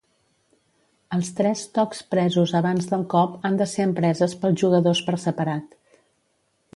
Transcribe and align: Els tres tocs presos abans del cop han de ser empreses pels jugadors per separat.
Els 1.17 1.27
tres 1.39 1.61
tocs 1.75 1.99
presos 2.15 2.53
abans 2.61 2.89
del 2.93 3.05
cop 3.13 3.35
han 3.49 3.59
de 3.61 3.67
ser 3.75 3.87
empreses 3.91 4.33
pels 4.45 4.63
jugadors 4.65 5.03
per 5.11 5.19
separat. 5.27 5.81